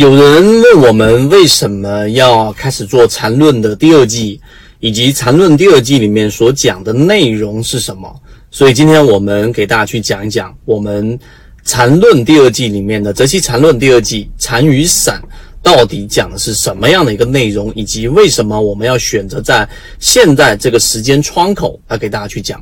[0.00, 4.40] 有人问我们为什么要开始做缠论的第二季，
[4.78, 8.10] 以及缠论第二季里面所讲的内容是什么？
[8.50, 11.18] 所以今天我们给大家去讲一讲我们
[11.66, 15.22] 缠论第二季里面的《择期缠论》第二季禅与散
[15.62, 22.58] 到底讲的是什么样的一个内容，以及为什么我们要选择在现在这个时间窗口来给大家去讲。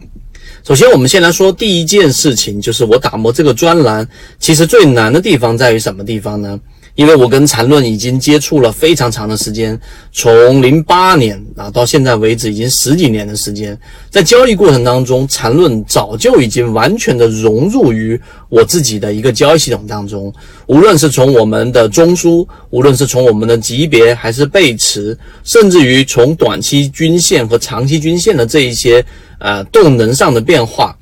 [0.64, 4.05] 首先，我们先来说第一件事情，就是我打磨这个专栏，
[4.41, 6.59] 其实最难的地方在于什么地方呢？
[6.98, 9.80] 因为我跟缠论已经接触了非常长的时间，
[10.11, 13.79] 从零八年啊到现在为止，已经十几年的时间，
[14.11, 20.34] 在交易过程当中，缠论早就已经完全的融入于我自己的一个交易系统当中。
[20.66, 29.05] 无论是从我们的中枢，无论是从我们的级别，还是背驰，甚至于从短期均线和长期均线的这一些
[29.39, 30.98] 呃动能上的变化，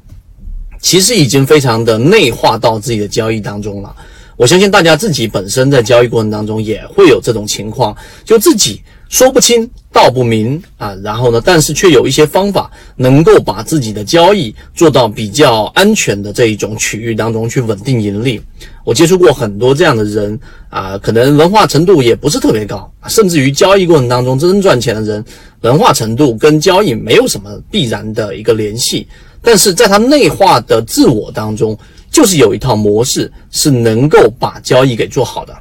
[0.79, 3.97] 其实已经非常的内化到自己的交易当中了。
[4.37, 18.39] 我相信大家自己本身在交易过程当中也会有这种情况，就自己说不清道不明啊，然后呢，但是却有一些方法能够把自己的交易做到比较安全的这一种区域当中去稳定盈利。
[18.85, 25.25] 我接触过很多这样的人啊，可能文化程度也不是特别高，甚至于交易过程当中真正赚钱的人，
[25.63, 29.09] 文化程度跟交易没有什么必然的一个联系，
[29.41, 31.79] 但是在他内化的自我当中。
[32.11, 35.55] 就是有一套模式是能够把交易给做好的，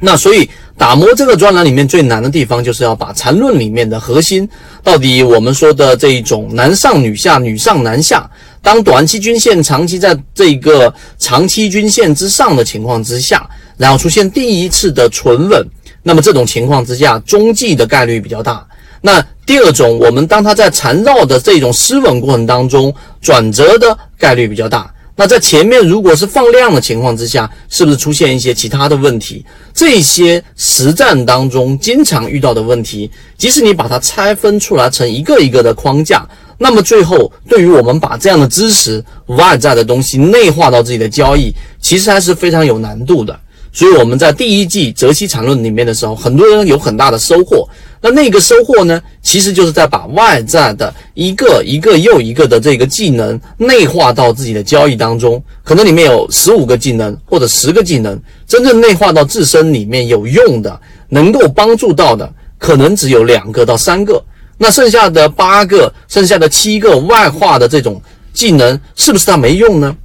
[0.00, 4.48] 那所以打磨这个专栏里面最难的地方，就是要把缠论里面的核心，
[4.82, 8.28] 到底我们说的这一种男上女下、女上男下，
[8.62, 15.66] 当短期均线长期在这个长期均线之上的情况之下，然后出现第一次的存稳，
[16.02, 18.64] 那么这种情况之下，中继的概率比较大。
[19.00, 24.92] 那第二种，我们当它在缠绕的这种失稳过程当中，转折的概率比较大。
[25.20, 29.44] 那在前面如果是放量的情况之下，是不是出现一些其他的问题？
[29.74, 36.24] 这些实战当中经常遇到的问题，即使你把它拆分出来成一个一个的框架，
[36.56, 43.36] 那么最后对于我们把这样的知识外在的东西内化到自己的交易，其实还是非常有难度的。
[43.72, 47.68] 所以我们在第一季择期缠论里面的时候，很多人有很大的收获。
[48.00, 64.22] 那那个收获呢，其实就是在把外在的一个一个又一个的这个技能内化到自己的交易当中，可能里面有十五个技能或者十个技能，真正内化到自身里面有用的，能够帮助到的，可能只有两个到三个。
[64.56, 68.00] 那剩下的八个、剩下的七个外化的这种
[68.32, 69.96] 技能，是不是它没用呢？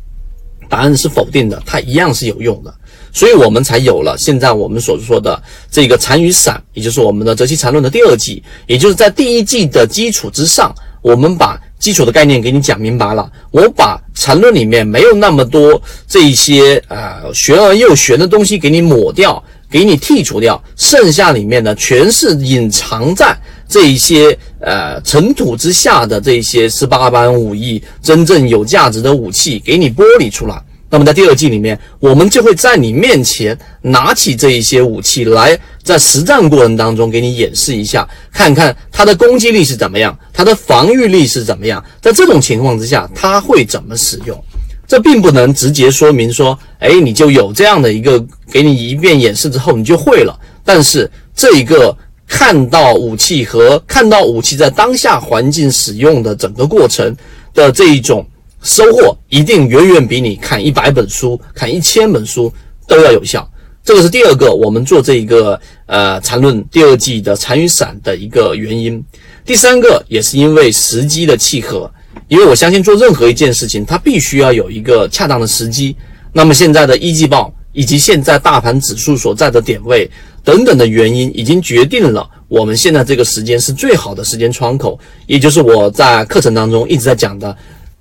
[0.68, 2.74] 答案是否定的，它一样是有用的。
[3.14, 5.42] 所以我们才有了现在我们所说的
[5.72, 13.30] 这个残余散，也就是我们的择期禅论的第二季，也就是在第一季的基础之上，我们把基础的概念给你讲明白了。
[13.52, 23.38] 我把禅论里面没有那么多这一些呃玄而又玄的东西给你抹掉，给你剔除掉，剩下里面呢全是隐藏在
[23.68, 30.60] 这一些呃尘土之下的这一些十八般武艺，真正有价值的武器给你剥离出来。
[30.94, 41.84] 那么在第二季里面，我们就会在你面前拿起这一些武器来，在实战过程当中给你演示一下，看看它的攻击力是怎么样，它的防御力是怎么样。
[42.00, 44.40] 在这种情况之下，它会怎么使用？
[44.86, 50.40] 这并不能直接说明说，哎，你就有这样的一个，给你一遍演示之后你就会了。
[50.64, 57.18] 但是这一个看到武器和看到武器在当下环境使用的整个过程
[57.52, 58.24] 的这一种。
[58.64, 62.52] 收获一定远远比你看一百本书、看一千本书
[62.88, 63.48] 都要有效。
[63.84, 69.04] 这个是第二个，我们做这一个呃缠论第二季的残余散的一个原因。
[69.46, 71.92] 第三个也是因为时机的契合，
[72.30, 75.94] 因为我相信做任何一件事情，它必须要有一个恰当的时机。
[76.32, 80.10] 那么现在的一季报以及现在大盘指数所在的点位
[80.42, 87.54] 等等的原因，已经决定了我们现在这个时间是最好的时间窗口，也就是我在课程当中一直在讲的。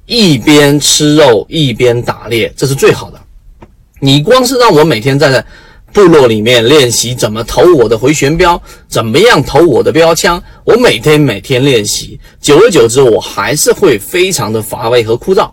[0.06, 3.20] 一边吃肉一边打猎，这是最好的。
[4.00, 5.44] 你光是让我每天在
[5.92, 15.48] 部落里面练习怎么投我的回旋镖，怎么样投我的标枪，我每天每天练习，久而久之，我还是会非常的乏味和枯燥。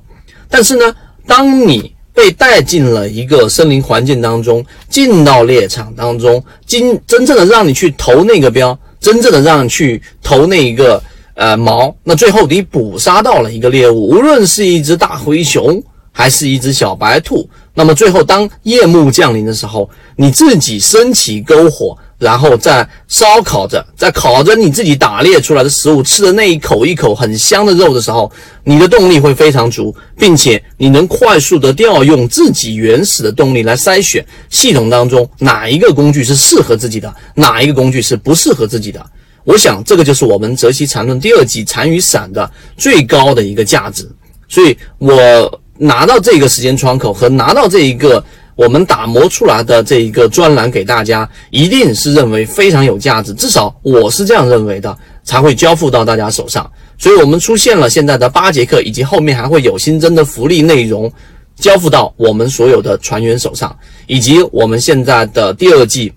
[0.49, 0.95] 但是呢，
[1.27, 11.01] 当你被带进了一个森林环境当中，进到猎场当中，真真正的让你去投那个标，真正的让你去投那一个。
[11.39, 15.81] 呃，毛，那最后你捕杀到了一个猎物，无论是一只大灰熊，
[16.11, 28.29] 还是一只小白兔，那么最后当夜幕降临的时候，你自己升起篝火，然后再烧烤着，在烤着你自己打猎出来的食物，吃的那一口一口很香的肉的时候，
[28.65, 39.01] 你的动力会非常足，并且你能快速的调用自己原始的动力来筛选系统当中哪一个工具是适合自己的，哪一个工具是不适合自己的。
[39.49, 44.07] 我想这个就是我们《泽西禅论》第二季禅与散的最高的一个价值。
[44.47, 48.23] 所以我拿到这个时间窗口和拿到这一个。
[48.55, 56.69] 我们打磨出来的这一个专栏给大家，一定是认为非常有价值，至少我是这样认为的，才会交付到大家手上。
[56.97, 61.09] 所以，我们出现了现在的八节课，以及后面还会有新增的福利内容，
[61.55, 63.73] 交付到我们所有的船员手上，
[64.07, 66.11] 以及我们现在的第二季。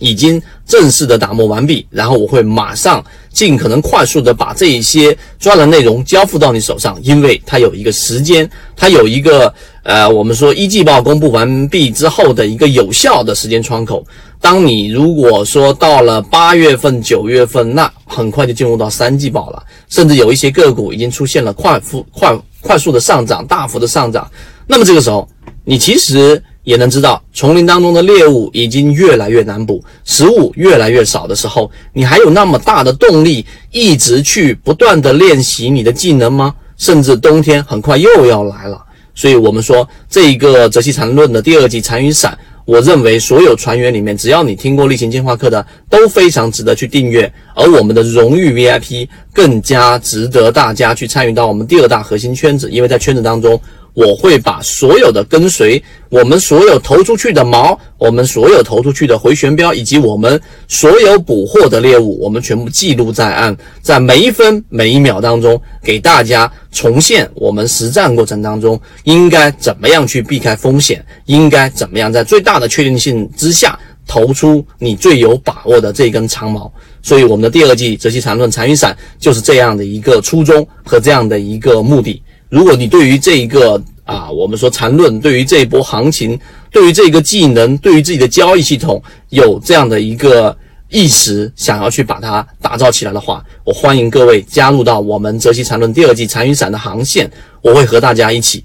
[0.00, 9.54] 已经正式的打磨完毕，然后我会马上尽可能快速的把这一些专栏内容交付到你手上，因为它有一个时间，它有一个
[9.84, 14.04] 呃，我们说一季报公布完毕之后的一个有效的时间窗口。
[14.40, 24.30] 当你如果说到了八月份、九月份，那很快就进入到三季报了，甚至有一些个股已经出现了快速、快快速的上涨、大幅的上涨，
[24.66, 25.28] 那么这个时候，
[25.64, 26.42] 你其实。
[26.64, 36.54] 也能知道，丛林当中的猎物已经越来越难捕，食物越来越少的时候，你还有那么大的动力一直去不断的练习你的技能吗？
[36.76, 38.82] 甚至冬天很快又要来了，
[39.14, 47.30] 所以我们说这一个《泽西禅论》的第二季禅与散，我认为所有船员里面，只要你听过例行进化课的，都非常值得去订阅。
[47.54, 53.60] 而我们的荣誉 VIP 更加值得大家去参与到我们第二大核心圈子，因为在圈子当中。
[53.94, 76.72] 我会把所有的跟随我们所有投出去的锚，我们所有投出去的回旋镖，以及我们所有捕获的猎物，我们全部记录在案，在每一分每一秒当中，给大家重现我们实战过程当中应该怎么样去避开风险，应该怎么样在最大的确定性之下投出你最有把握的这根长矛。
[77.02, 82.22] 所以，我们的第二季《泽西缠论》禅与散就是这样的一个初衷和这样的一个目的。
[82.50, 86.38] 如果你对于这一个啊，我们说缠论，对于这一波行情，
[86.72, 90.56] 对于这个技能，对于自己的交易系统有这样的一个
[90.88, 97.30] 意识，想要去把它打造起来的话，我欢迎各位加入到我们泽西缠论第二季残雨伞的航线，
[97.62, 98.64] 我会和大家一起